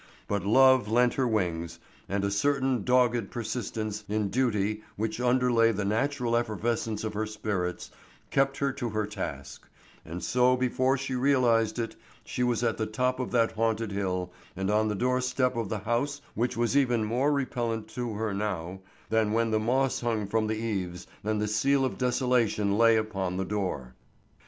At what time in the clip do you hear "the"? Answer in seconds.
5.73-5.85, 12.77-12.87, 14.87-14.95, 15.69-15.77, 19.51-19.59, 20.47-20.57, 21.39-21.47, 23.37-23.45